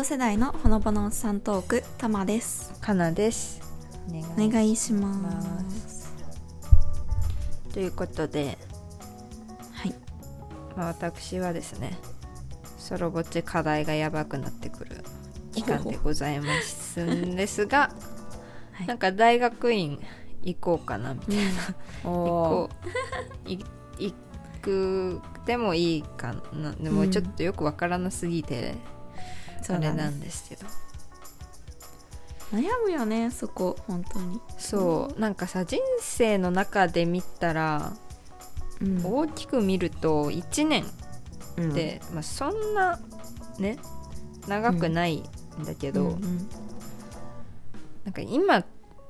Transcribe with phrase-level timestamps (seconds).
[0.00, 2.72] Z 世代のほのぼのおっさんトークたまです。
[2.80, 3.60] かなです。
[4.38, 5.30] お願いしま
[5.68, 6.10] す。
[7.74, 8.56] ということで、
[9.72, 9.94] はい。
[10.74, 11.98] まあ、私はですね
[12.78, 15.04] ソロぼっち課題がやばくなってくる
[15.52, 17.90] 期間でございますんですが、
[18.72, 18.86] はい。
[18.86, 20.00] なんか大学院
[20.42, 21.42] 行こうかなみたいな、
[22.04, 22.70] 行おこ
[23.46, 23.50] う。
[23.50, 23.62] い
[23.98, 24.14] 行
[24.62, 26.72] くでもいいかな。
[26.72, 27.10] でもうん。
[27.10, 28.99] ちょっとよくわからなすぎて、そうだ
[29.68, 29.76] ね。
[29.76, 30.66] あれなんですけど。
[32.52, 34.40] 悩むよねそこ本当に。
[34.58, 35.20] そう。
[35.20, 37.92] なんかさ人生の中で見たら
[38.80, 39.04] うん。
[39.04, 40.84] 大きく見ると1年
[41.56, 41.72] うん。
[41.72, 42.98] って、まあ、そんな
[43.58, 43.78] ね
[44.48, 45.24] 長くないん
[45.64, 46.48] だけど、うんうん
[48.02, 48.64] なんか今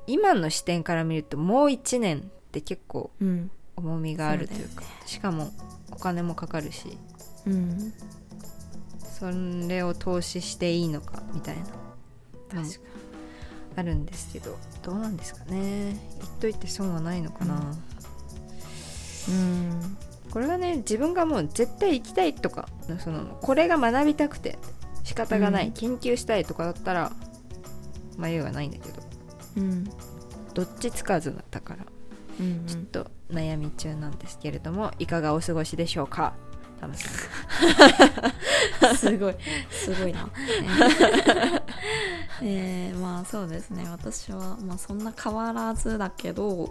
[0.08, 3.50] 今の視点から見るともう1年って結構うん。
[3.76, 5.02] 重みがあるというかそうだよね。
[5.06, 5.50] しかも
[5.90, 6.98] お金もかかるし。
[7.46, 7.94] うん
[9.20, 9.30] そ
[9.68, 11.64] れを投資していいのかみたいな。
[12.62, 12.80] 確か
[13.76, 15.96] あるんですけどどうなんですかね。
[16.18, 17.54] 言っといて損はないのかな、
[19.28, 19.34] うん。
[19.34, 19.36] う
[19.74, 19.96] ん。
[20.30, 22.68] これはね自分がもう絶対行きたいとか
[22.98, 24.58] そのこれが学びたくて
[25.04, 25.72] 仕方がない、うん。
[25.72, 27.12] 研究したいとかだったら
[28.16, 29.02] 迷いはないんだけど。
[29.58, 29.84] うん。
[30.54, 31.86] どっちつかずだったから
[32.40, 32.66] うん。
[32.66, 36.34] ちょっと悩み中なんですけれどもいかがお過ごしでしょうか
[36.80, 37.08] タムさ
[38.92, 39.34] んすごい。
[39.70, 40.28] すごいな。
[42.42, 43.84] えー、まあそうですね。
[43.90, 46.70] 私はまあそんな変わらずだけど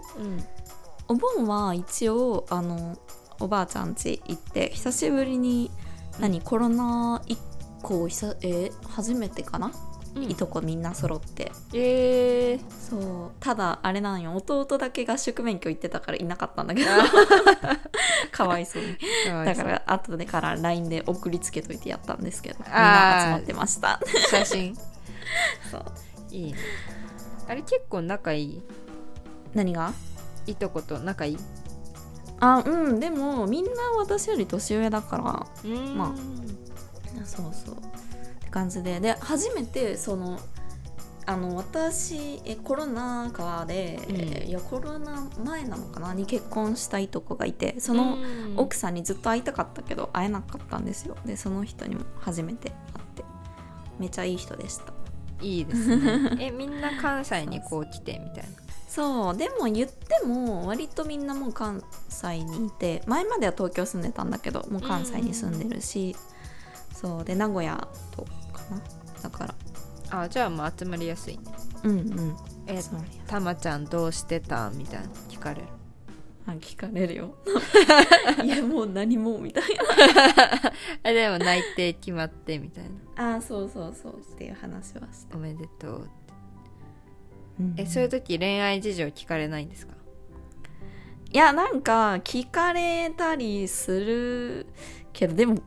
[1.08, 2.98] お盆は一応あの
[3.38, 5.70] おばあちゃん家行って久しぶりに
[6.18, 7.36] 何、コロナ以
[7.82, 9.72] 降久えー初めてかな、
[10.16, 10.22] うん。
[10.30, 11.52] いとこみんな揃って。
[11.72, 13.30] えー、そう。
[13.40, 14.34] ただあれなんよ。
[14.36, 16.90] 弟だけ合宿免許行ってたからいなかったんだけど。
[18.32, 18.96] かわいそうに。
[19.44, 22.58] だから後でから LINE で送りつけといてやったんですけど。
[22.64, 24.00] みんな集まってました。
[24.30, 24.76] 写真。
[25.70, 25.84] そう。
[26.30, 26.58] いいね。
[27.48, 28.62] あれ結構仲いい？
[29.54, 29.92] 何が？
[30.46, 31.38] いとこと仲いい？
[32.40, 33.00] あうん。
[33.00, 35.22] でもみんな私より年上だから。
[35.94, 37.26] まあ。
[37.26, 37.76] そうそう
[38.50, 39.00] 感じで。
[39.00, 40.38] で初めてその
[41.26, 44.16] あの私えコロナ禍で、うん。
[44.16, 46.12] えいやコロナ前なのかな？
[46.14, 48.18] に結婚したいとこがいてその
[48.56, 51.16] 奥さんにずっと会いたかったけど会えなかったんですよ。
[51.24, 52.76] でその人にも初めて会っ
[53.16, 53.24] て
[53.98, 54.92] めっちゃいい人でした。
[55.42, 56.36] いいですね。
[56.40, 58.50] えみんな関西にこう来てみたいな。
[58.88, 66.16] そうでも言っても割とみんなもう関西にいて前までは東京住んでたんだけどもう関西に住んでるし、
[67.00, 67.24] そう。
[67.24, 68.22] で名古屋と
[68.52, 68.82] かな？
[69.22, 69.54] だから。
[70.22, 71.44] あじゃあもう集まりやすいね。
[71.84, 72.36] うんうん。
[72.66, 72.80] え
[73.26, 74.70] たまちゃんどうしてた？
[74.74, 75.68] みたいな聞かれる。
[76.46, 77.34] あ聞かれるよ。
[78.44, 79.62] いやもう何もみたい
[81.04, 82.84] あでも内定決まってみたい
[83.16, 83.30] な。
[83.30, 86.08] なあそうそうそうっていう話はして、おめでとう
[87.60, 87.74] うん。
[87.76, 89.92] えそういう時恋愛事情聞かれないんですか？
[91.32, 94.66] いやなんか聞かれたりする
[95.12, 95.58] けどでも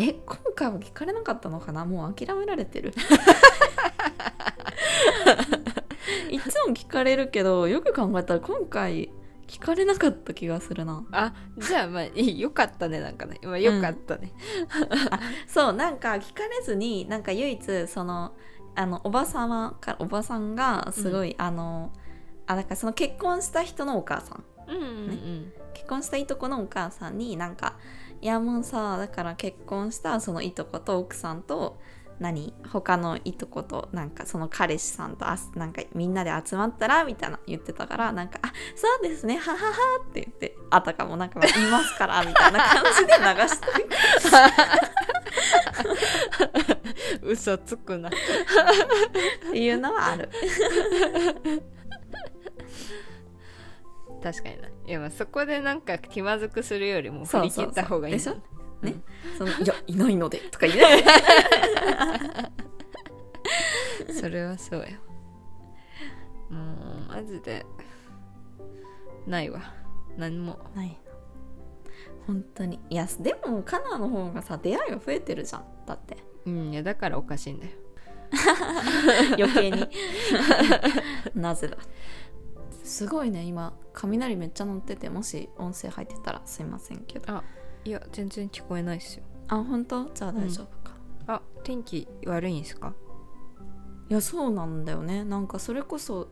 [0.00, 1.84] え今回は聞かれなかったのかな？
[1.84, 2.94] もう諦められてる。
[6.30, 9.10] いつも聞かれるけどよく考えたら今回
[9.48, 11.04] 聞かれなかった気がするな。
[11.10, 13.40] あじゃあまあいいよかったねなんかね。
[13.42, 14.32] まあよかったね、
[15.48, 18.36] そうなんか聞かれずになんか唯一その
[18.76, 21.92] あのおばさまからおばさんがすごい、あの
[22.46, 24.44] あだからその結婚した人のお母さん。
[24.68, 25.52] うんうんうん。
[25.74, 27.76] 結婚したいとこのお母さんになんか
[28.20, 31.78] 「いやもうさだから結婚したそのいとこと奥さんと
[32.18, 32.52] 何？
[32.68, 39.36] 他のいとことなんかその彼氏さんとあなんかみんなで集まったらみたいな言ってたからなんか「あそうですね。
[39.38, 39.72] ははは」
[40.10, 43.66] って言ってあたかもなんか言いますからみたいな感じで流して。
[47.22, 48.08] 嘘つくな。
[48.08, 48.12] っ
[49.52, 50.28] ていうのはある。
[54.22, 58.28] 確かにないやまあそこでなんか気まずくするよりも振り切った方がいいでし
[58.82, 58.94] ね？
[59.36, 60.38] そのいやいないので。
[60.38, 61.04] とか言え
[64.12, 64.86] それはそうよ
[66.50, 66.58] も
[67.08, 67.66] うマジで。
[69.26, 69.74] ないわ。
[70.16, 70.58] 何も。
[70.74, 70.98] ない
[72.26, 72.80] 本当に。
[72.88, 75.64] いやでもカナの方がさ出会いが増えてるじゃん。
[75.86, 76.16] だって。
[76.46, 77.72] うんいやだからおかしいんだよ。
[79.38, 79.86] 余計に。
[81.34, 81.76] なぜだ
[82.88, 83.74] すごいね今。
[83.92, 87.32] 雷めっちゃ鳴っててもし音声入ってたらすいませんけど。
[87.32, 87.44] あ
[87.84, 89.24] いや全然聞こえないっすよ。
[89.48, 90.10] あ本当？
[90.14, 90.96] じゃあ大丈夫か、
[91.26, 92.94] あ天気悪いんすか？
[94.10, 95.24] いやそうなんだよね。
[95.24, 96.28] なんかそれこそ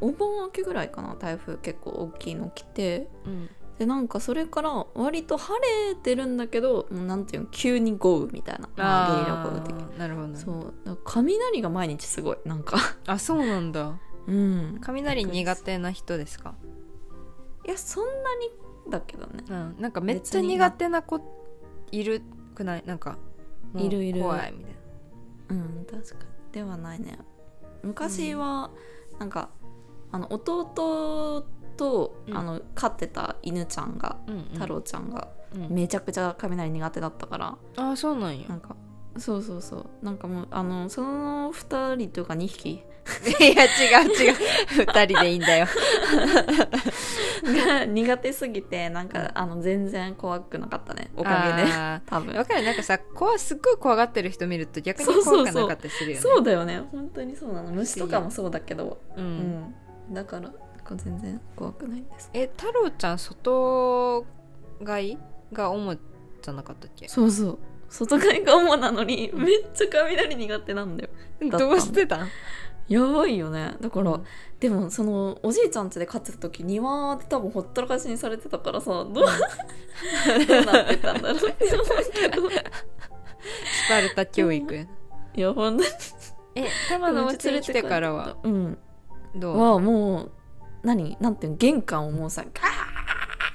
[0.00, 3.08] お盆明けぐらいかな台風結構大きいの来て。
[3.26, 3.48] うん。
[3.78, 5.58] でなんかそれから割と晴
[5.88, 8.68] れてるんだけどもうなんていうの急に豪雨みたいな。
[8.76, 10.28] まあゲリラ豪雨的ーなるほど。
[10.28, 10.98] ねそう。
[11.04, 12.76] 雷が毎日すごいなんか。
[13.06, 14.78] あそうなんだうん。
[14.80, 16.54] 雷苦手な人ですか？
[17.66, 18.50] いやそんなに
[18.90, 19.44] だけどね。
[19.48, 19.76] うん。
[19.78, 21.20] なんかめっちゃ苦手な子
[21.90, 22.22] いる
[22.54, 22.84] くない？
[22.86, 23.18] なんか
[23.74, 24.22] いるいる。
[24.22, 24.74] 怖いみたい
[25.50, 26.52] うん確かに。
[26.52, 27.18] ではないね。
[27.82, 28.70] 昔は
[29.18, 29.50] なんか、
[30.10, 31.44] あの弟
[31.76, 32.36] と、うん。
[32.36, 34.44] あの飼ってた犬ちゃんがな、うんうん。
[34.54, 35.68] 太郎ちゃんがうん。
[35.70, 38.48] めちゃくちゃ雷苦手だったから、あそうなんや。
[38.48, 38.76] なんか
[39.18, 39.86] そうそうそう。
[40.04, 42.82] なんかもうあのその2人とか2匹。
[43.40, 44.34] いや違う違う。
[44.86, 45.66] 二人でいいんだよ。
[47.42, 51.10] が苦手すぎてなんかあの全然怖くなかったね。
[51.16, 51.72] おかげで。
[51.72, 52.32] あ多分。
[52.32, 52.62] ーわかる。
[52.62, 56.22] なんかさ怖すっごい怖がってる人見ると逆に怖くなかったりするよね。
[56.22, 56.80] そうだよね。
[56.92, 57.72] 本当にそうなの。
[57.72, 59.38] 虫とかもそうだけど、う、うん。
[60.10, 60.52] ん、だから
[60.94, 62.30] 全然怖くないんです。
[62.34, 64.24] え太郎ちゃん外
[64.84, 65.18] 買い？
[65.52, 67.08] が主じゃなかったっけ？
[67.08, 67.58] そうそう
[67.92, 71.10] 外側が主なのにめっちゃ雷苦手なんだよ。
[71.50, 72.28] だ どうしてたん？
[72.88, 73.74] やばいよね。
[73.80, 74.24] だから、うん。
[74.58, 79.26] でもそのおじいちゃん家で飼ってた時庭で多分ほったらかしにされてたからさどう どう
[80.64, 82.50] なってたんだろうって思うけど。
[82.50, 84.74] スパルタ教育。
[84.74, 84.82] や
[85.34, 85.88] いやほんとに
[86.54, 88.36] え玉のお家に来てからは？
[88.42, 88.78] うん。
[89.34, 89.60] どう？
[89.60, 90.30] はもう
[90.82, 91.16] 何？
[91.20, 91.58] なんていうの？
[91.58, 93.01] 玄関をもうさガー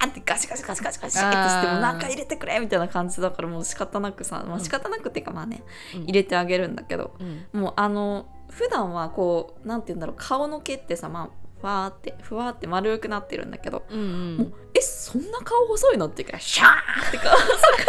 [0.06, 4.64] ってガシガシガシガシガシってしてもなんか入れてくれみたいな感じだからもう仕方なくさ、まあ、うん。
[4.64, 5.64] 仕方なくっていうかまあね、
[5.94, 6.02] うん。
[6.04, 7.60] 入れてあげるんだけどうん。
[7.60, 11.28] もうあの普段はこうなんて言うんだろう顔の毛ってさまあ
[11.60, 14.36] ふわーってふわーって丸くなってるんだけど、うんうん。
[14.36, 17.36] もうえそんな顔細いのっていうからシャーって顔。
[17.36, 17.86] 細く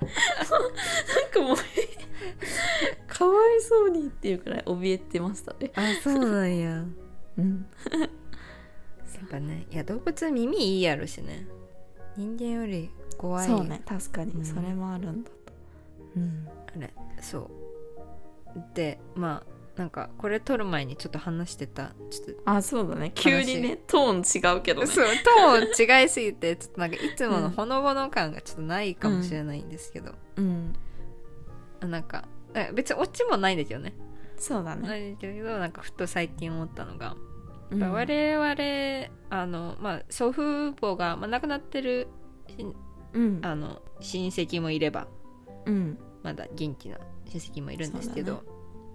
[0.00, 1.56] なんかもう
[3.08, 5.72] かわいそうにっていうくらい怯えてましたね。
[5.74, 6.84] あそうなんや。
[7.36, 7.66] うん
[9.30, 11.46] ぱねいや動物は耳いいやろしね。
[12.16, 13.46] 人間より怖い。
[13.46, 14.28] そうね確かうん。
[14.40, 15.36] にそれもあるんだと。
[16.16, 16.48] うん。
[16.76, 17.50] あれそ
[18.54, 18.64] う。
[18.74, 21.92] でまあなんかこれ撮る前にちょっと話してた。
[22.10, 23.12] ちょっあそうだね。
[23.14, 24.86] 急にねトーン違うけどね。
[24.86, 30.72] とそうトーン違いすぎてちょっとなんかいつものほのぼの感がちょっとないかもしれないんですけど、うん。
[31.80, 33.94] あなんかえ別にオチもないんだけどね。
[34.36, 37.16] そうだね、ないんだけどなんかふと最近思ったのが、
[37.68, 42.08] ぱ我々あのまあ祖父母が、まあ、亡くなってる
[42.48, 42.66] し
[43.12, 43.40] うん。
[43.42, 45.08] あの親戚もいれば
[45.66, 45.98] うん。
[46.22, 48.40] まだ元気な親戚もいるんですけど、ね。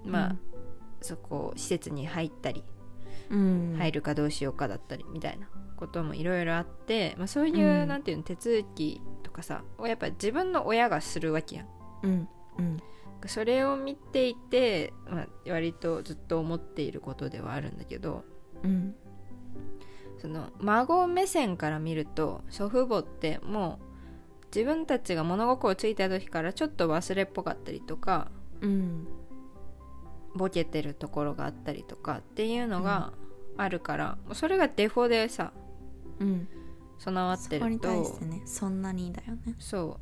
[0.04, 0.36] まあ、
[1.00, 2.64] そこ施設に入ったり、
[3.30, 3.74] うん。
[3.78, 7.88] 入るかどうしようかだったりみたいなこともいろいろあって、まあ、そういう、うん。
[7.88, 11.68] なんていうの手続きとかさやっぱ自分の親がするわけやん。
[12.02, 12.28] うん。
[12.58, 12.76] うん。
[13.26, 18.22] それを見ていて、まあ、割とずっと思っていることではあるんだけど
[18.64, 18.94] うん。
[20.18, 23.78] その孫目線から見ると祖父母っても
[24.42, 28.30] う自分たちが物心ついた時からちょっと忘れっぽかったりとか
[28.62, 29.06] うん
[30.34, 33.12] ボケてるところがあったりとかっていうのが
[33.56, 35.52] あるから、もうそれがデフォでさ
[36.18, 36.48] うん
[36.98, 39.54] 備わってると対してねそんなにだよね。
[39.58, 40.00] そ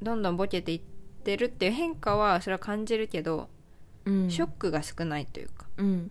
[0.00, 0.04] う。
[0.04, 0.80] どんどんボケていっ
[1.22, 3.48] てるっていう変化はそれは感じるけど、
[4.06, 4.30] うん。
[4.30, 5.66] ショックが少ないというか。
[5.76, 6.10] うん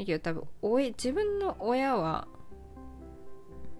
[0.00, 2.26] だけど多分親自分の親は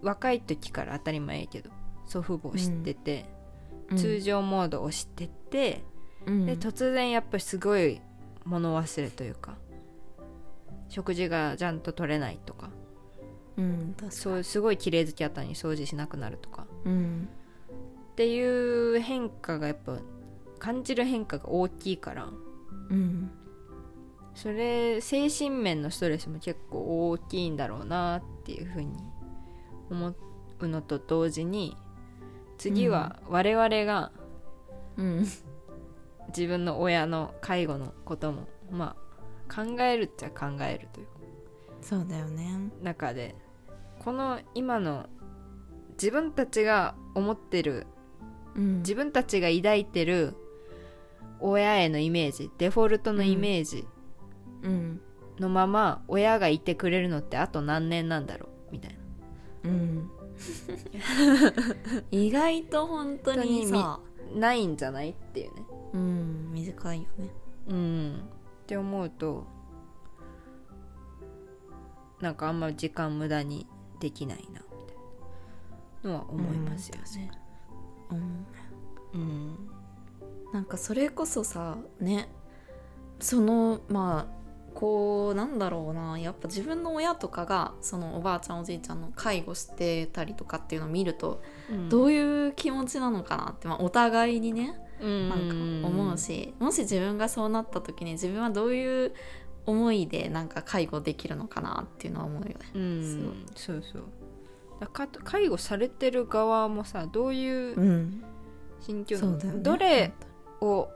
[0.02, 1.70] 若い時から当たり前やけど
[2.06, 3.26] 祖父母を知ってて、
[3.96, 5.84] 通常モードを知ってて、
[6.26, 6.46] うん。
[6.46, 8.00] で突然やっぱりすごい
[8.44, 9.56] 物忘れというか
[10.88, 12.70] 食事がちゃんと取れないとか
[13.56, 16.66] うん確かそうすごい綺麗好きあったのに掃除しなくなるとか。
[16.84, 17.28] うん。
[18.12, 19.98] っていう変化がやっぱ
[20.58, 22.28] 感じる変化が大きいから
[22.90, 23.30] うん
[24.34, 28.96] それ精神面のストレスも結構大きいんだろうなっていうふうに
[29.90, 30.14] 思
[30.60, 31.76] うのと同時に
[32.58, 34.12] 次は我々が
[34.96, 35.26] うん。
[36.28, 38.96] 自分の親の介護のこともま
[39.48, 41.06] あ考えるっちゃ考えるという
[41.82, 42.70] そうだよね。
[42.82, 43.34] 中で
[43.98, 45.06] この今の
[45.92, 47.86] 自分たちが思ってる
[48.54, 48.78] うん。
[48.78, 50.34] 自分たちが抱いてる
[51.40, 53.99] 親へのイメージデフォルトのイメージうん
[54.62, 58.92] のまま親がいてくれるのってあと何年なんだろうみたい
[59.64, 59.70] な。
[59.70, 60.10] うん
[62.10, 64.00] 意外と本当にさ
[64.34, 65.54] ないんじゃないっていう。
[65.54, 65.62] ね
[65.92, 66.50] うん。
[66.52, 67.30] 短いよね
[67.68, 68.22] うん
[68.62, 69.46] って思うと
[72.20, 73.66] なんかあんま時間無駄に
[73.98, 74.96] できないなみたい
[76.04, 77.30] なのは思いますよね。
[78.10, 78.46] うん。
[79.20, 79.70] うん。
[80.52, 82.28] なんかそれこそさね。
[83.18, 84.39] そのまあ
[84.74, 86.18] こうなんだろうな。
[86.18, 91.42] やっぱ自分の親とかがそのおばあちゃんおじいちゃんの介護してたりとかっていうのを見ると、
[91.88, 99.12] どういう気持ちなのかなって、まあ、お互いにねなんか思うし、もし自分がそうなった時に自分はどういう
[99.66, 102.54] 思いでなんか介護できるのかなっていうのは思うよね。
[102.74, 103.46] うん。
[103.54, 104.02] そうそう。
[105.24, 108.24] 介護されてる側もさどういううん、
[108.80, 109.52] 心境ね。
[109.58, 110.12] どれ
[110.62, 110.88] を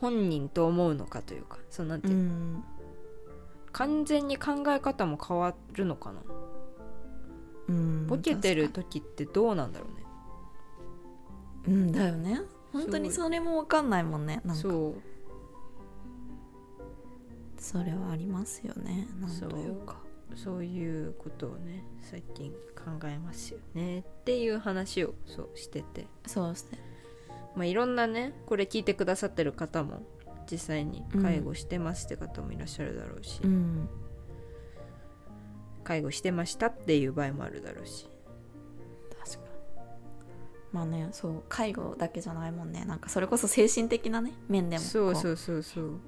[0.00, 2.64] 本人と思うのかというかそうなんていううの、ん、
[3.72, 6.20] 完全に考え方も変わるのかな、
[7.68, 10.08] うん、ボケてる時ってどうなんだろうね
[11.66, 12.40] にうんだよね。
[12.72, 14.40] 本当にそれもわかんないもんね。
[14.44, 14.94] なんかそう
[17.60, 19.08] それはありますよね。
[19.20, 19.96] なんというか。
[20.36, 26.78] そういうことをね最近考えますよねっていう話をそうしててそうですね。
[27.54, 30.02] まあいろんなねこれ聞いてくださってる方も
[30.50, 33.88] 実際に介護してますって方もいらっしゃるだろうし、うん、
[35.84, 38.08] 介護してましたっていう場合もあるだろうし。
[39.18, 39.48] 確かに。
[40.72, 42.84] まあね、そう介護だけじゃないもんね。
[42.84, 46.00] なんかそれこそ精神的なね面でもこそうそうそうそう。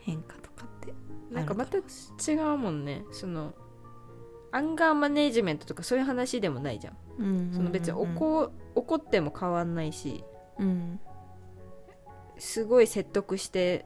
[0.00, 0.94] 変化とかって。
[1.30, 3.04] なんかまた違うもんね。
[3.12, 3.54] その
[4.50, 6.96] アンガーマネージメントとかそういう話でもないじゃん。
[7.18, 7.54] うんうんうんうん。
[7.54, 10.24] その別に怒怒っても変わんないし
[10.58, 11.00] うん。
[12.38, 13.84] すごい説得して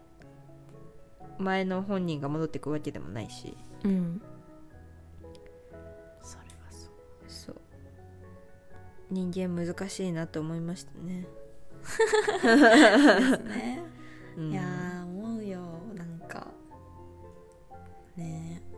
[1.38, 3.57] 前の本人が戻ってくわけでもないし。
[3.85, 4.23] うん。
[6.23, 6.93] それはそう。
[7.26, 7.61] そう。
[9.11, 11.26] 人間難しいなと思いましたね、
[11.83, 13.83] ですね。
[14.37, 14.52] うん。
[14.52, 15.61] いやー思うよ。
[15.95, 16.47] なんか。
[18.17, 18.62] ね。
[18.69, 18.73] え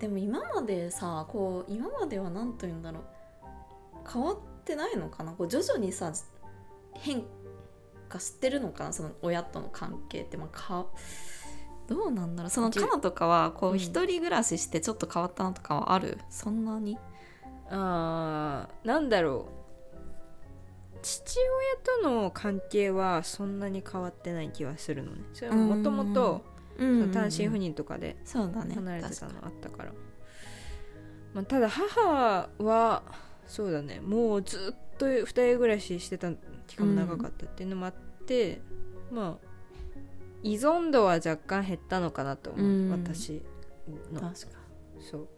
[0.00, 3.04] でも今までさこう今までは何と言うんだろう。
[4.12, 5.32] 変わってないのかな。
[5.32, 6.12] こう徐々にさ
[6.94, 7.24] 変
[8.08, 8.92] 化してるのかな？
[8.92, 10.86] その親との関係ってまあか
[11.88, 12.50] どうなんだろう？
[12.50, 13.78] そのじカナとかはこううん。
[13.78, 16.18] 一人暮らししてちょっと変わったなとかはある？
[16.30, 16.98] そんなに？
[17.70, 19.64] あーなんだろう。
[21.02, 21.38] 父
[22.00, 25.22] 親との関係はそんなに変わってない気はするのね。
[25.34, 26.42] それはもともと
[26.78, 28.74] うん単身赴任とかでそうだね。
[28.74, 29.92] 離れてたのあったから、
[31.34, 33.02] まあ、ただ母は
[33.46, 34.00] そうだね。
[34.00, 36.30] もうずっと二人暮らししてた
[36.66, 37.94] 期間も長かったっていうのもあっ
[38.26, 38.60] て、
[39.10, 39.46] まあ
[40.42, 42.90] 依存度は若干減ったのかなと思う、うん。
[42.90, 43.42] 私に
[44.12, 44.20] の。
[44.20, 44.58] 確か
[45.00, 45.28] そう。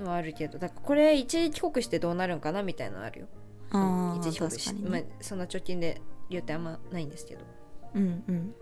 [0.00, 3.26] のはあるけどだからこれ一時帰国してどうなるんかなみたいなのあるよ。
[3.70, 4.88] あー一時帰国しね。
[4.88, 7.44] まあ、そんな貯金で言うてあんまないんですけど。
[7.94, 8.54] うんうん。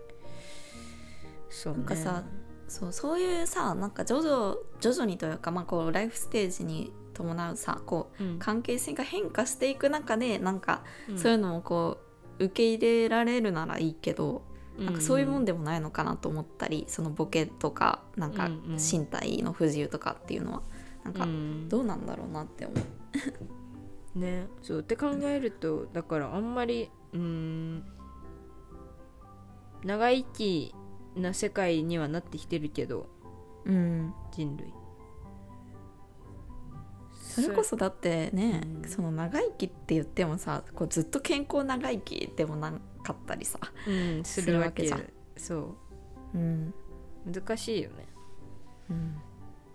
[1.49, 2.23] そう、ね、なんかさ
[2.67, 8.39] そうそういうさなんか徐々徐々にというか、まあ、こうライフステージに伴うさこううん。
[8.39, 11.17] 関係性が変化していく中でなんかうん。
[11.17, 11.99] そういうのもこ
[12.39, 14.41] う受け入れられるならいいけど、
[14.79, 20.61] なんかそういうもんでもないのかなと思ったりそのボケとかなんか身体の不自由とかっていうのは
[21.03, 21.69] なんかうん。
[21.69, 22.73] どうなんだろうなって思
[24.15, 24.17] う。
[24.19, 24.47] ね。
[24.63, 27.83] そうって考えるとだからあんまりうーん
[29.83, 30.73] 長生き
[31.15, 33.07] な世界にはなってきてるけど
[33.65, 34.73] うん、人類。
[37.13, 38.89] それこそだってね、うん。
[38.89, 42.71] その長生きって言ってもさこうずっと健康長生きでもな
[43.03, 45.03] かったりさ、うんするわけするわ
[45.37, 45.75] そ
[46.33, 46.37] う。
[46.37, 46.73] ん。
[47.25, 48.07] う難しいよね。
[48.89, 49.15] うん、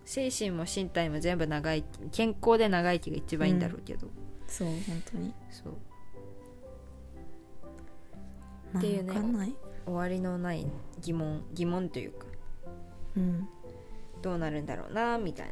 [0.04, 4.08] 精神も身体も全部長生き健康で長生きが一番いいんだろうけど、
[4.46, 5.34] そう本当に。
[5.50, 5.76] そう。
[8.76, 9.08] っていうね。
[9.08, 9.54] わかんない、
[9.88, 10.66] 終わりのない
[11.00, 12.26] 疑問疑問というか
[13.16, 13.48] うん、
[14.22, 15.46] どうなるんだろうなみたい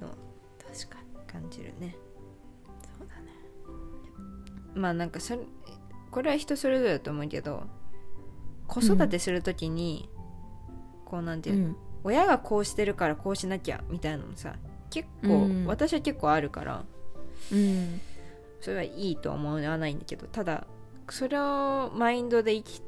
[0.00, 0.16] なのを
[0.58, 1.10] 確かに。
[1.30, 1.94] 感じるね。
[2.98, 3.30] そうだね。
[4.74, 5.40] まあなんかそれ
[6.10, 7.62] これは人それぞれだと思うけど
[8.66, 10.08] 子育てするときに、
[11.04, 11.76] こうなんていうの、うん。
[12.02, 14.56] 親がこうしてるからこうしなきゃみたいなのさ
[14.90, 15.66] 結構、うん。
[15.66, 16.84] 私は結構あるから
[17.52, 18.00] うん。
[18.60, 20.66] それはいいとは思わないんだけどただ
[21.08, 22.82] それをマインドで生き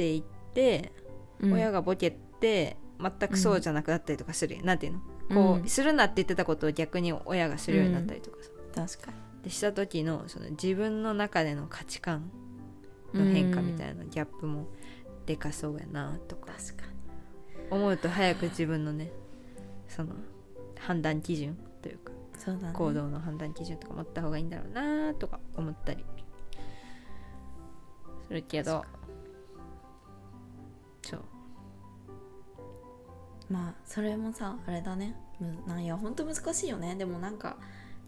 [0.00, 0.22] ていっ
[0.54, 0.92] て、
[1.40, 1.52] うん。
[1.52, 5.00] 親がボケて全くそうじゃなくなったりとかする、なんていうの？
[5.28, 5.68] こう、うん。
[5.68, 8.50] するなって言ってたことを逆に親がするようになったりとかさ、
[8.98, 9.12] 確か
[9.44, 12.30] でした時のその自分の中での価値観
[13.12, 14.68] の変化みたいなギャップも
[15.26, 16.52] でかそうやなとか。
[16.52, 16.84] 確か
[17.70, 19.12] 思うと早く自分のね
[19.86, 20.14] その
[20.78, 22.74] 判断基準というかにそうだね。
[22.74, 26.04] 行動の判断基準とか持った方がいいんだろうなとか思ったり
[28.28, 28.84] するけど
[31.02, 31.24] そう。
[33.50, 35.16] まあそれもさあれだね。
[35.40, 36.94] むなんいやほんと難しいよね。
[36.96, 37.56] でもなんか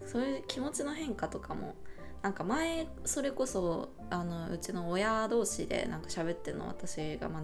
[0.05, 1.75] そういう気持ちの変化とかも
[2.21, 7.41] なんか前それこそあのうちの親同士でなんか喋ってるの私が、まあ、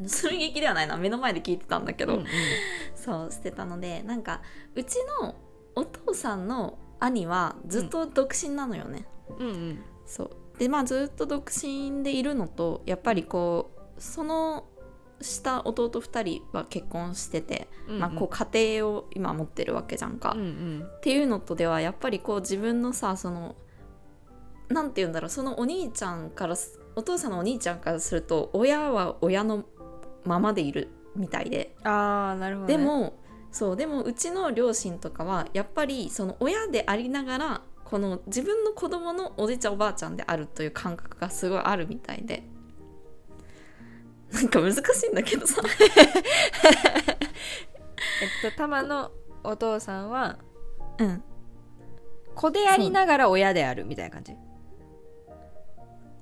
[0.00, 0.96] ぬ盗み劇ではないな。
[0.96, 2.26] 目の前で聞いてたんだけど、うんうん。
[2.96, 4.42] そうしてたのでなんか
[4.74, 5.36] うちの
[5.76, 9.06] お父さんの兄はずっと独身なのよね。
[9.38, 9.78] うんうん。
[10.06, 10.30] そう。
[10.58, 14.64] でまあずっと独身でいるのとやっぱりこうその
[15.20, 18.00] 下弟2人は結婚してて、うんうん。
[18.00, 20.32] まあ、こう家庭を今持ってるわけじゃんか。
[20.36, 20.84] うんうん。
[20.84, 23.54] っていうのとではやっぱりこう自分のさその
[24.68, 29.64] なんて言うんだろうそのお兄ちゃんからすお父さんのお兄ちゃんからすると親は親の
[30.24, 33.14] ままでいるみたいで、ああなるほど、ね、でも
[33.50, 42.42] そうでもうちの両親とかはやっぱりその親でありながらこの自分の子供のおじいちゃんおばあちゃんであるという感覚がすごいあるみたいで
[44.32, 45.62] なんか難しいんだけどさ。
[48.22, 49.10] えっとタマの
[49.44, 50.38] お父さんは
[50.98, 51.22] うん。
[52.34, 54.36] 子でありながら親であるみたいな感じ？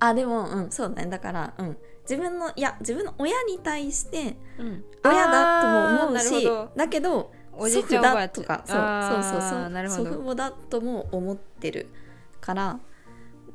[0.00, 1.10] あでもうんそうだね。
[1.10, 1.78] だからうん。
[2.02, 4.84] 自分のいや自分の親に対してうん。
[5.04, 6.72] 親だとも思うなしるほど。
[6.76, 9.70] だけどおじいちゃんおばあだとかそうそうそうそう。
[9.70, 10.04] なるほど。
[10.04, 11.88] 祖父母だとも思ってる
[12.40, 12.80] から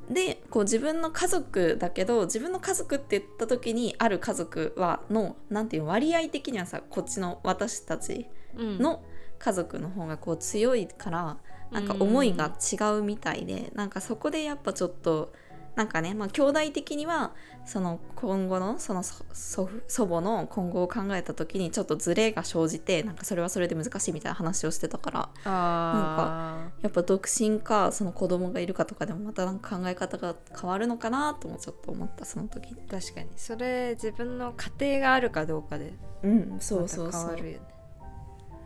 [0.09, 8.77] でこう自分の家族だけど自分の家族って言った時にある家族はのなんていうの割合的にはさこっちの私たちうん。
[8.79, 9.03] の
[9.37, 11.37] 家族の方がこう強いから
[11.71, 15.33] なんか思いが違うみたいで、なんかそこでやっぱちょっと
[15.75, 17.33] なんかねまあ兄弟的には
[17.65, 25.29] その今後のその祖祖父祖母の今後を考えた時にちょっとズレが生じてなんかそれはそれで難しいみたいな話をしてたから。
[25.45, 32.81] あやっぱ独身かその子供がいるかとかでもまたなんか考え方が変わるのかなともちょっと思ったその時に。
[32.87, 33.29] ー確かに。
[33.35, 37.29] それ自分の家庭があるかどうかでうんそうそうそう。
[37.29, 37.59] わるよ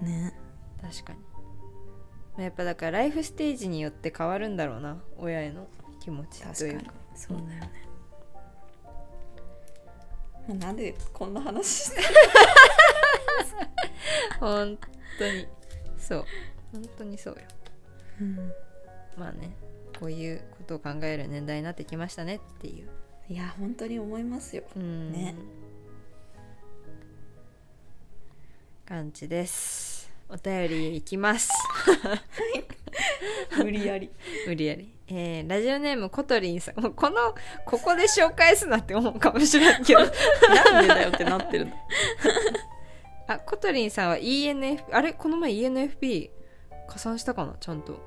[0.02, 0.12] ね。
[0.12, 0.40] ね。
[0.82, 1.20] 確かに。
[1.20, 1.26] ま
[2.40, 5.68] あやっぱだからライフステージによって変わるんだろうな親への
[6.00, 6.94] 気持ちというか。
[7.16, 7.72] そうだよね、
[10.48, 12.02] まあなんでこんな話して
[14.40, 14.78] 本
[15.18, 15.48] 当に。
[15.98, 16.26] そう。
[16.72, 17.42] 本当にそうよ。
[18.22, 18.54] うん。
[19.18, 19.52] まあね
[20.00, 22.90] こういうことを考える年代になってきましたねっていう。
[23.28, 24.64] いや本当に思いますよ。
[24.76, 25.12] うん。
[25.12, 25.36] ね。
[28.86, 30.10] 感じです。
[30.32, 31.50] お便りいきます
[33.58, 34.10] 無理やり。
[34.48, 36.80] 無理やり、えーラジオネームコトリンさん。
[36.80, 40.00] もうこのここで紹介すなって思うかもしれんけど。
[40.72, 41.74] なんでだよってなってるの？
[43.28, 45.14] あコトリンさんは ENF あれ？
[45.14, 46.30] この前 ENFP
[46.88, 47.56] 加算したかな？
[47.60, 48.00] ちゃんと。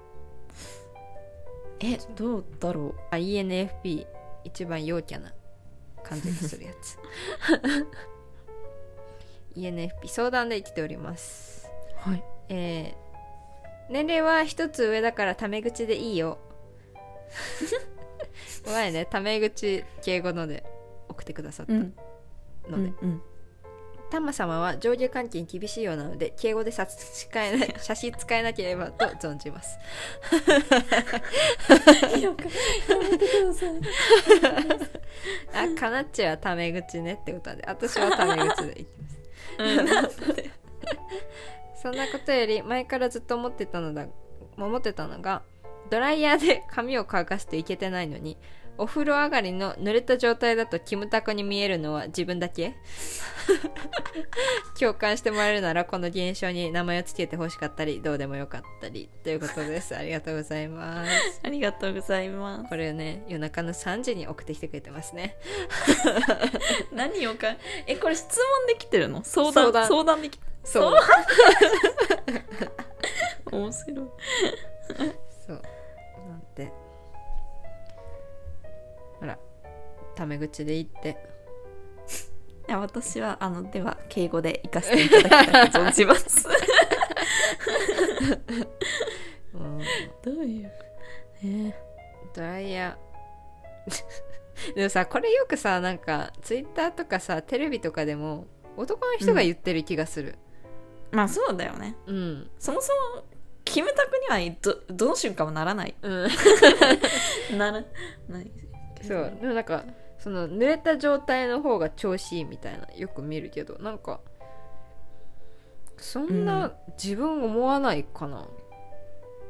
[1.81, 4.07] えどうだろあ ENFP
[4.45, 5.33] 一番陽キャな
[6.05, 6.99] 感じがするやつ。
[9.57, 11.69] ENFP 相談で生きております。
[12.07, 12.25] うはい。
[12.49, 13.02] えー
[13.89, 16.39] 年齢は一つ上だからタメ口でいいよ。
[18.67, 19.07] 前ね。
[19.07, 20.65] タメ口敬語ので
[21.09, 21.95] 送ってくださったうん
[22.69, 23.09] ので、うん。
[23.11, 23.23] うん。
[24.11, 29.79] タマ様は上下関係に厳しいようなので敬語で差し支えな差し支えなければと存じます。
[35.55, 37.65] あかなっちはタメ口ねってことで。
[37.67, 38.87] 私はタメ口で
[39.59, 40.21] 言ってます
[41.83, 44.07] そんなことより前からずっと思ってたのだ
[44.57, 45.43] 思ってたのが
[45.91, 48.39] ドライヤーで髪を乾かすといけてないのに
[48.79, 52.75] お風呂上がりの濡れた状態だとキムタクに見えるのは自分だけ？
[54.81, 59.95] 共感してもらえるならこの現象に名前をつけてほしかったりどうでもよかったりということです。
[59.95, 61.41] ありがとうございます。
[61.45, 62.69] ありがとうございます。
[62.71, 65.37] これをね夜中の3時に送ってきてくれてますね。
[66.93, 69.23] 何をかえこれ質問できてるの？
[69.23, 70.23] 相談相談。
[70.23, 70.95] できそう。
[73.53, 74.09] 面白い。
[75.47, 75.63] そう。
[76.29, 76.73] なんて。
[79.21, 79.39] ほら。
[80.15, 81.17] タメ口で言って。
[82.69, 86.47] いや私はあのでは敬語で行かせていただきたいと存じます。
[89.55, 89.79] うん。
[90.23, 90.71] どういう？
[91.45, 91.75] え
[92.35, 94.05] ドライヤー。
[94.77, 98.47] でもさこれよくさなんかツイッターとかさテレビとかでも
[98.77, 100.37] 男の人が言ってる気がする
[101.13, 101.97] まあそうだよね。
[102.07, 102.51] うん。
[102.59, 103.25] そもそも
[103.65, 105.95] キムタクにはどどの瞬間もならない。
[106.03, 106.29] うん、
[107.57, 107.85] なら
[108.29, 108.51] ない。
[109.03, 109.33] そう。
[109.41, 109.85] でもなんか
[110.19, 114.21] その濡れた状態の方が調子いいみたいなよく見るけどなんか
[115.99, 116.73] そんな
[117.03, 118.49] 自分思わないかな、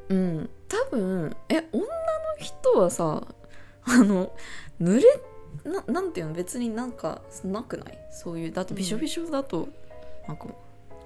[0.09, 0.51] うん。
[0.69, 1.87] 多分え女の
[2.39, 3.23] 人はさ
[3.85, 4.33] あの
[4.81, 5.03] 濡れ
[5.71, 6.33] ななんていうの？
[6.33, 7.99] 別になんかなくない？
[8.11, 9.69] そういうだってびしょびしょだと、
[10.27, 10.55] なんかうん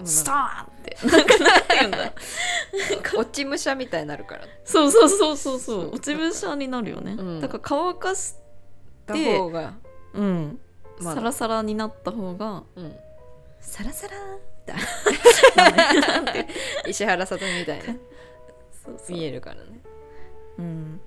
[0.04, 0.96] スターンって。
[1.06, 4.46] なんかなんていうんだこ落ち武者みたいになるから。
[4.64, 5.85] そうそうそうそうそそう。
[5.87, 7.40] う落ち武者になるよね、うん。
[7.40, 8.35] だから乾かし
[9.06, 9.74] た方が
[10.14, 10.59] うん、
[11.00, 12.96] まだサラサラになった方がうん。
[13.61, 14.14] サラサラ
[14.66, 16.46] みたいななんて。
[16.88, 17.85] 石原さとみたいな。
[17.85, 19.16] そうそう。
[19.16, 19.80] 見えるからね。
[20.59, 21.00] うん。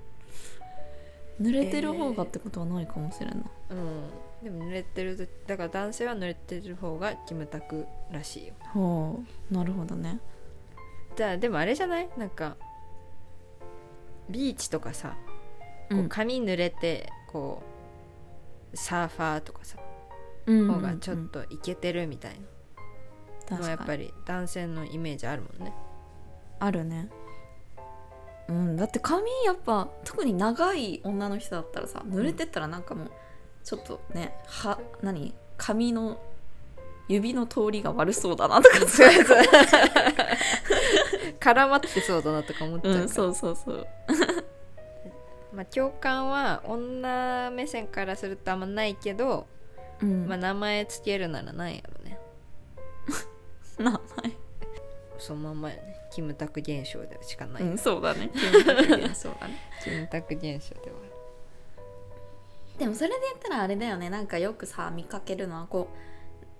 [1.41, 3.35] 濡れてる方がってことはないかもしれんな。
[3.35, 8.53] い、うんでも濡れてるとだから男性は濡れてる方がキムタクらしいよ。
[8.73, 9.19] ほ
[9.51, 10.19] うなるほどね。
[11.15, 12.09] じゃあでもあれじゃない？
[12.17, 12.55] なんか
[14.29, 15.17] ビーチとかさ
[15.89, 16.09] こううん。
[16.09, 17.61] 髪濡れてこ
[18.73, 19.77] うサーファーとかさ
[20.45, 22.39] うん方がちょっとイケてるみたい
[23.49, 23.57] な。
[23.57, 25.73] のはやっぱりり男性のイメージあるもんね。
[26.59, 27.09] あるね。
[28.47, 33.11] うんだって髪やっぱ特に長い女の人だったらさ濡れてったらなんかもう
[33.63, 35.33] ちょっとねは何？
[35.57, 36.19] 髪の
[37.09, 39.03] 指の通りが悪そうだなとかさ。
[41.39, 43.87] 絡まってそうだなとか思っちゃううんそうそうそう。
[45.53, 49.47] まあ、共感は女目線からするとあんまないけど、
[50.01, 50.27] うん。
[50.27, 52.19] まあ、名前つけるならないやろね。
[53.79, 53.99] 名前。
[55.17, 55.95] そのまんまやね。
[56.11, 58.29] キムタク現象でしかない、うんそうだね。
[58.33, 59.57] キムタク現象だね。
[59.83, 60.97] キムタク現象では
[62.79, 64.09] でもそれで言ったらあれだよね。
[64.09, 65.89] なんかよくさ見かけるのはこ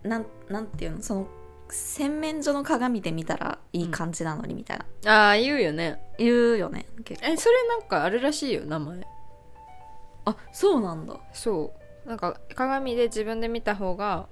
[0.03, 1.01] うなんなんていうの？
[1.01, 1.27] その
[1.69, 6.01] 洗面所の鏡で見たらいい感じなのにみたいな、ああ言うよね。
[6.17, 6.85] 言うよね。
[7.05, 7.27] 結構。
[7.31, 9.07] えそれなんかあるらしいよ名前。
[10.25, 11.19] あそうなんだ。
[11.31, 11.73] そ
[12.05, 12.09] う。
[12.09, 14.27] なんか鏡で自分で見た方が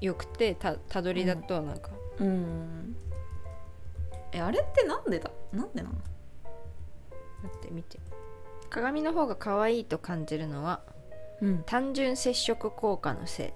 [0.00, 2.96] よくてたたどりだとなんか、うん。
[4.32, 5.30] えあれってなんでだ？
[5.52, 5.94] なんでなの？
[7.42, 7.98] 待って見て
[8.70, 10.80] 鏡の方が可愛いと感じるのは
[11.40, 11.62] うん。
[11.64, 13.50] 単純接触効果のせい。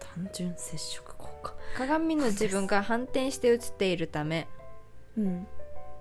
[0.00, 1.54] 単純接触効果。
[1.76, 4.48] 鏡の自分が反転して映っているため。
[5.16, 5.46] うん。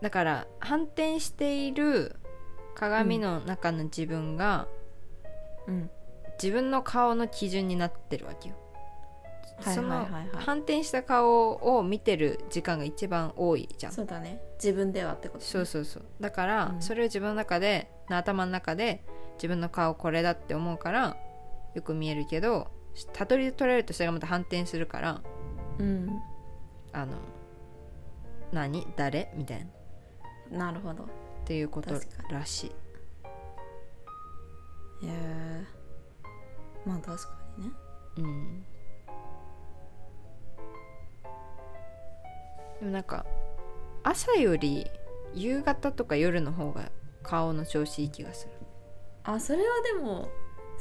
[0.01, 2.15] だから反転している
[2.75, 4.67] 鏡の中の自分が
[5.67, 5.89] うん。
[6.41, 8.55] 自分の顔の基準になってるわけよ、
[9.61, 13.93] その反転した顔を見てる時間が一番多いじゃん。
[13.93, 14.41] そうだね。
[14.55, 15.45] 自分ではってことね。
[15.45, 16.03] そうそうそう。
[16.19, 16.81] だから、うん。
[16.81, 19.03] それを自分の中で頭の中で
[19.35, 21.17] 自分の顔これだって思うから
[21.75, 22.67] よく見えるけど
[23.13, 25.21] たどり取られるとそれがまた反転するから
[25.79, 26.09] うん。
[26.91, 27.13] あの
[28.51, 28.85] 何？
[28.95, 29.31] 誰？
[29.35, 29.65] みたいな。
[29.65, 29.67] っ
[30.51, 31.07] なるほど。
[31.45, 31.93] ていうこと
[32.29, 32.71] らしい。
[35.05, 35.63] へえ
[36.85, 37.71] まあ確かにね。
[38.17, 38.65] うん
[42.83, 43.25] でもなんか
[44.03, 44.85] 朝より
[45.33, 46.91] 夕方とか夜の方が
[47.21, 48.51] 顔の調子いい気がする。
[49.23, 50.29] あそれはでも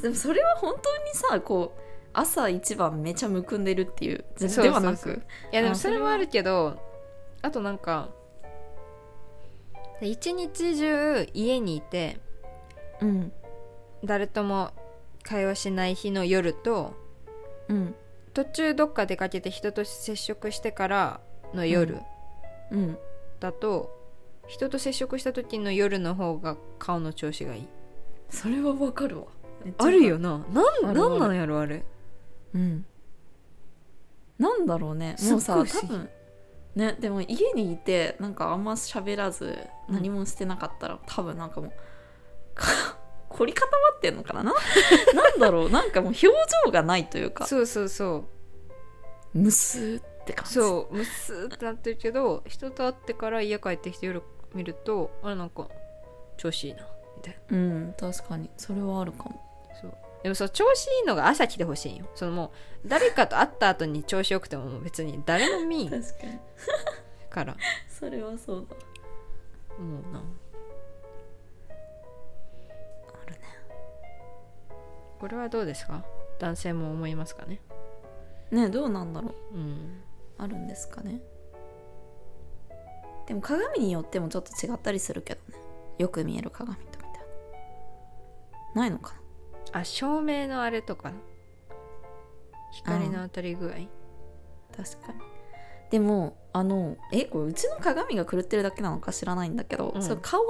[0.03, 1.81] でもそれは本当にさこう
[2.13, 5.23] 朝一番めちゃむくんでるっていうではなく？
[5.53, 6.77] いやでもそれもあるけど
[7.41, 8.09] あとなんか
[10.01, 12.19] 一日中家にいて
[13.01, 13.33] うん。
[14.03, 14.73] 誰とも
[15.23, 16.97] 会話しない日の夜と
[17.69, 17.95] うん。
[18.35, 21.21] 途中どっか出かけて人と接触してから
[21.55, 22.01] の夜。
[22.71, 22.99] うん。
[23.41, 23.91] だと、
[24.47, 27.69] 人と接触した時の夜の方が顔の調子がいい。
[28.31, 29.27] それはわかるわ。
[29.79, 30.39] あるよな。
[30.53, 31.85] なんなんなんやろあれ。
[32.55, 32.85] うん。
[34.39, 35.17] なんだろうね。
[35.23, 36.09] もうさ多分
[36.75, 41.73] ねでも家にいてなんかあんま喋らずうん何もしてなかったら、多分なんかもう
[42.55, 42.67] か
[43.29, 44.43] 凝り固まってんのかな？
[44.43, 44.53] な
[45.15, 45.71] なんだろう。
[45.71, 46.27] なんかもう表
[46.67, 47.47] 情がないというか。
[47.47, 48.25] そうそうそ
[49.35, 49.39] う。
[49.39, 50.55] むすーって感じ。
[50.55, 54.23] そうむすーってなってるけど人と会ってから家帰ってきて夜
[54.55, 55.69] 見るとあれなんか
[56.37, 57.57] 調子いいなみたいな。
[57.57, 58.51] うん確かに。
[58.57, 59.41] それはあるかも。
[59.81, 59.95] そう。
[60.23, 62.07] でもそう調子いいのが朝来てほしいんよ。
[62.15, 62.53] そのも
[62.85, 65.91] う誰かと会った後に調子よくてももう別に誰も見ん。
[65.91, 66.39] 確かに。
[67.29, 67.57] から。
[67.89, 68.77] それはそうだ。
[69.83, 70.23] もうな。
[73.25, 73.41] あるね。
[75.19, 76.05] これはどうですか？
[76.39, 77.61] 男性も思いますかね？
[78.51, 79.57] ねどうなんだろう。
[79.57, 80.03] うん
[80.43, 81.21] あるんですかね。
[83.27, 85.59] でも鏡によってもちょっと違ったりするけどね。
[85.99, 87.13] よく見える鏡とみたい
[88.75, 89.15] なないのか
[89.73, 89.81] な。
[89.81, 91.13] あ照明のあれとか。
[92.73, 93.71] 光の当たり具合。
[93.71, 95.21] 確かに。
[95.91, 100.03] でもあのえこれうちの鏡が狂ってるだけなのか知らないんだけど、うん。
[100.03, 100.43] そう顔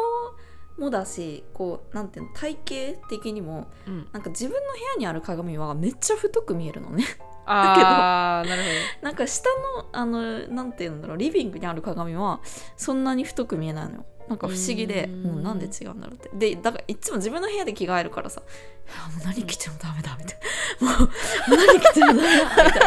[0.79, 2.59] もだしこうなんていうの体
[2.95, 4.09] 型的にもうん。
[4.13, 7.05] なんか自分の部屋にある鏡はめっちゃ太く見えるのね
[7.45, 8.69] ああなるほ
[9.05, 9.49] なんか下
[9.81, 12.41] のあのなんていうんだろうリビングにある鏡は
[12.77, 14.07] そんなに太く見えないのよ。
[14.29, 16.31] なんか不思議でもうなんで違うんだろうって。
[16.33, 18.41] でだからいつも自分の部屋で着替えるからさ
[19.05, 20.39] 「あもう何着てもダメだ」みたい
[20.81, 21.11] な「もう
[21.57, 22.87] 何着てもダメだ」みたいな。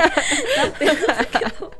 [0.64, 1.72] なってるんだけど。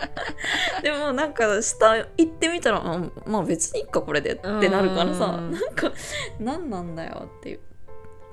[0.82, 5.52] でもなんか下行ってみたらあまあ別にいっかこれでってなるからさうん。
[5.52, 5.92] なんか
[6.38, 7.60] 何なんだよっていう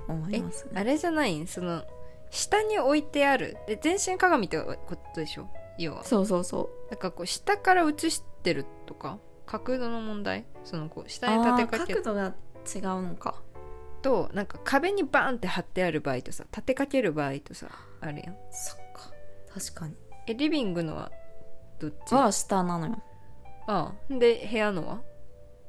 [0.07, 0.71] 思いますね。
[0.75, 1.45] あれじゃない？
[1.45, 1.83] その
[2.29, 3.57] 下に置いてある。
[3.67, 4.77] で全身鏡ってこ
[5.13, 5.47] とでしょ？
[5.77, 6.03] 要は。
[6.03, 6.91] そうそうそう。
[6.91, 9.19] なんかこう下から映してるとか？
[9.45, 10.45] 角度の問題？
[10.63, 12.35] そのこう下に立てかけあー角度が
[12.75, 13.41] 違うのか。
[14.01, 17.67] となんか壁にバーンって貼ってある場合とさ立てかける場合とさ
[18.01, 18.35] あるやん。
[18.51, 19.11] そっか。
[19.53, 19.95] 確かに。
[20.27, 21.11] えリビングのは
[21.79, 22.13] どっち？
[22.13, 23.03] は下なのよ。
[23.67, 25.01] ああで部屋のは？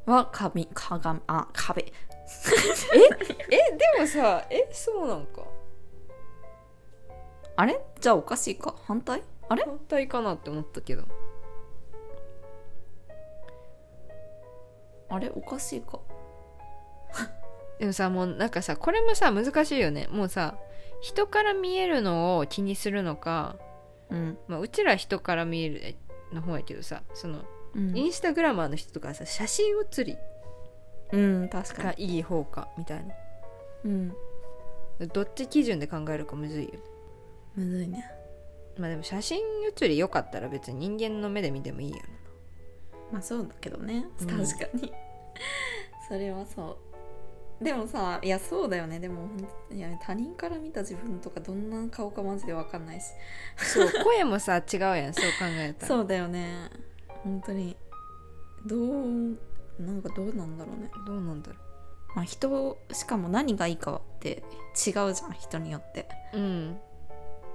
[0.07, 1.93] は鏡鏡あ壁。
[3.51, 5.43] えでもさえそうなんか？
[7.59, 7.81] あれ？
[8.01, 8.77] じゃあおかしいか？
[8.87, 9.21] 反対？
[9.49, 9.65] あれ？
[9.65, 11.03] 反対かなって思ったけど。
[15.09, 15.33] あれ？
[15.35, 15.99] おかしいか？
[17.81, 20.07] でもさもうなんかさこれもさ難しいよね。
[20.13, 20.57] もうさ
[21.01, 23.57] 人から見えるのを気にするのか、
[24.09, 25.97] うん、まあ、うちら人から見える
[26.33, 27.41] の方やけどさその
[27.75, 27.97] うん。
[27.97, 30.17] インスタグラマーの人とかさ写真写り
[31.11, 33.15] うん、確かがにいい方かみたいな。
[33.85, 34.13] うん。
[35.13, 36.79] どっち基準で考えるかむずいよね
[37.59, 38.05] むずいね。
[38.79, 39.41] まあでも写真
[39.71, 42.03] 写りよかったら別に人間の目で見てもいいよね
[43.13, 44.07] まあそうだけどね。
[44.21, 44.27] うん。
[44.29, 44.45] 確か
[44.75, 44.93] に、
[46.09, 46.79] それはそ
[47.61, 47.65] う。
[47.65, 49.01] でもさいやそうだよね。
[49.01, 49.29] でも
[49.73, 53.07] いや他人から見た自分とかどんな顔かマジで分かんないし。
[53.57, 55.15] そう 声もさ違うやん。
[55.15, 55.89] そう考えたら。
[55.89, 56.71] そうだよね。
[57.25, 57.77] 本当に。
[58.67, 59.37] どう
[59.81, 60.91] なんかどうなんだろうね。
[61.07, 61.59] どうなんだろ
[62.15, 64.45] まあ人しかも何がいいかって
[64.87, 66.09] 違うじゃん人によって。
[66.35, 66.81] ううん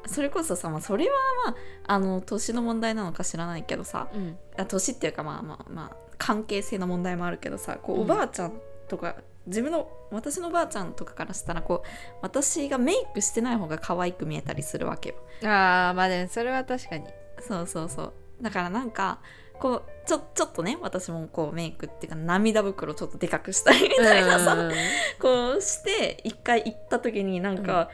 [0.05, 1.11] それこそさ、まあ、それは
[1.45, 1.55] まあ
[1.93, 4.37] あの年の問題なのか知らないけどさうん。
[4.57, 8.01] あ年っていうかまあまあまあ関係性の問題もあるけどさこううん。
[8.01, 8.53] おばあちゃん
[8.87, 9.15] とか、
[9.47, 11.87] 自分の私のばあちゃんとかからしたらこう
[12.21, 15.15] 私がメイクしてない方が可愛く見えたりするわけよ。
[15.49, 17.05] ああまあでもそれは確かに。
[17.39, 18.13] そうそうそう。
[18.41, 19.19] だからなんか
[19.59, 24.71] こうちょちょっとね私もこうメイクっていうか涙袋ちょっとでかくしたりみたいなさ、うん
[25.19, 27.89] こうして一回行った時になんか、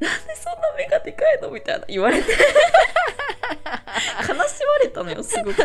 [0.00, 2.32] なんでそんな目がでかいのみたいな言われて。
[4.28, 5.56] 悲しまれたのよすごく。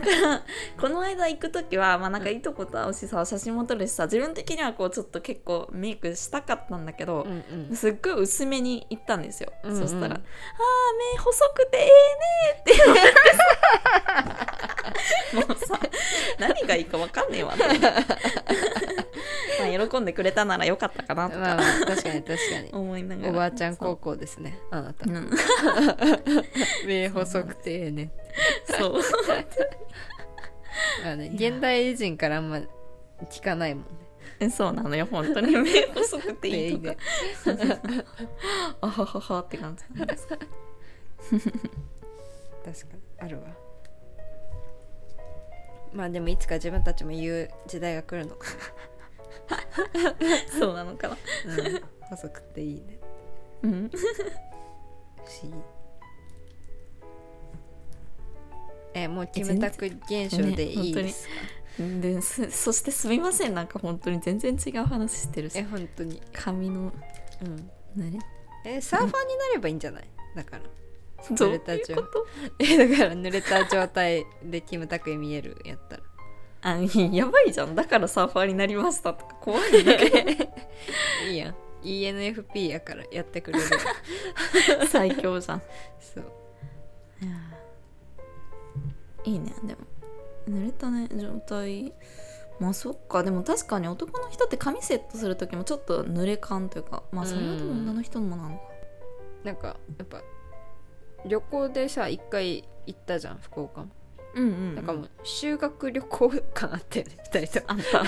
[0.00, 0.42] から
[0.80, 7.76] この間行く時はまあなんかいとこと会うしさ写真も撮るしさ自分的にはこうちょっと結構メイクしたかったんだけどう、んうん。
[7.76, 9.80] すっごい薄めに行ったんですよ、うんうん。
[9.82, 10.20] そしたら「あー
[11.14, 11.90] 目細くてええね」
[12.60, 14.68] って言われてさ
[15.34, 15.80] もうさ
[16.38, 17.54] 何がいいか分かんねえわ。
[19.58, 22.68] まあ喜んでくれたならよかったかなとかまあまあ確かに確かに。
[22.72, 23.30] 思いながら。
[23.30, 24.58] おばあちゃん高校ですね。
[24.70, 25.10] あなた。
[25.10, 25.30] うん、
[26.86, 28.12] 目細くてええね。
[28.78, 29.00] そう。
[31.16, 32.60] ね現代人からあんま
[33.30, 33.90] 聞かないもんね。
[34.40, 35.56] えそうなのよ本当に。
[35.56, 36.94] 目細くていいとか
[37.54, 37.80] ね。
[38.80, 39.84] あはははって感じ。
[39.84, 39.96] 確
[40.28, 40.40] かに。
[43.20, 43.63] あるわ
[45.94, 48.48] まあでもいつか自分たちも言う時代が来るのか。
[50.58, 51.16] そうなのかな。
[51.56, 52.98] な、うん、細くていいね。
[53.62, 53.90] うん。
[53.90, 53.96] 不
[55.42, 55.54] 思議。
[58.94, 61.32] えもうキムタク現象でいいですか、
[62.00, 63.54] ですそしてすみません。
[63.54, 66.22] なんか本当に全然違う話してるえし本当に。
[66.32, 66.92] 髪の。
[67.42, 67.70] うん。
[67.96, 68.18] 何？
[68.64, 70.08] えサーファーになればいいんじゃない？
[70.36, 70.62] だから
[71.30, 72.26] どういうれたちはこと？
[72.58, 76.02] えだから濡れた状態でキムタクに見えるやったら。
[76.62, 77.74] あやばいじゃん。
[77.74, 79.26] だからサーファーになりましたと。
[79.26, 80.48] か怖いんだけ
[81.28, 81.54] いいやん。
[81.82, 83.64] ENFP やからやってくれる。
[84.80, 85.62] ど 最強じゃん。
[86.00, 86.24] そう。
[87.22, 87.32] いや
[89.24, 89.52] いいね。
[89.62, 89.80] でも
[90.48, 91.92] 濡れたね状態。
[92.58, 93.22] まあそっか。
[93.22, 97.02] でも確かに男の人って髪セットする時もちょっと濡れ感というか。
[97.12, 97.78] まあそれはでもうん。
[97.80, 98.62] 女の人もなのか。
[99.44, 100.22] なんかやっぱ
[101.26, 103.82] 旅行でさ一回行ったじゃん福岡。
[103.82, 103.88] も
[104.34, 107.70] うんうん、うん、なんかもう修学旅行感あってね二人とも。
[107.70, 108.02] あんた。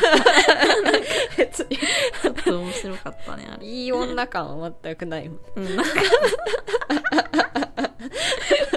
[1.39, 1.79] 別に。
[1.79, 3.67] ちょっと面白かったねあれ。
[3.67, 5.41] いい女感は全くないもん。
[5.57, 5.77] うん。
[5.77, 5.93] なんか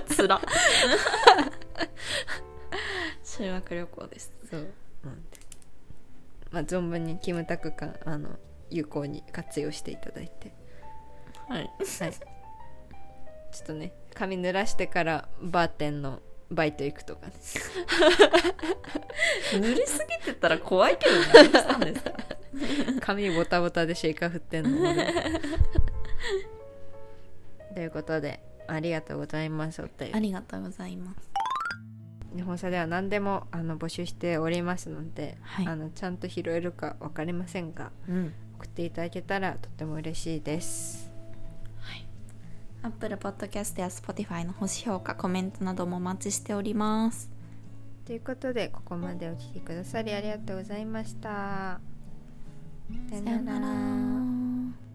[0.08, 0.42] つら
[3.24, 4.32] 修学旅行です。
[4.50, 5.26] そう、うん、
[6.52, 8.38] まあ存分にキムタク感あの
[8.70, 10.54] 有効に活用していただいて。
[11.48, 11.62] はい。
[11.62, 12.39] はい
[13.52, 17.28] ちょっとね髪濡らしてからバーテンのバイト行くとか。
[17.28, 17.34] ね
[19.54, 22.12] 濡れすぎてたら怖いけどねどうしたんですか
[23.02, 24.82] 髪ボタボタでシェイカー振ってんの。
[24.82, 25.14] 俺
[27.76, 30.14] ということでありがとうございますお便り。
[30.14, 31.30] ありがとうございます。
[32.36, 35.68] 日本茶では何でもあの募集しておりますので、はい。
[35.68, 38.34] あのちゃんと拾えるか分かりませんがうん。
[38.60, 41.09] 送っていただけたらとても嬉しいです
[42.82, 47.30] Apple Podcast や Spotify の星評価コメントなどもお待ちしております。
[48.06, 51.80] ということでここまでお聞きくださりありがとうございました。
[53.10, 54.89] さよなら